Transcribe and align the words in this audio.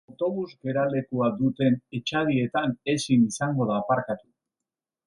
Autobus-geralekua 0.11 1.27
duten 1.41 1.77
etxadietan 1.99 2.75
ezin 2.95 3.31
izango 3.35 3.71
da 3.75 3.81
aparkatu. 3.85 4.31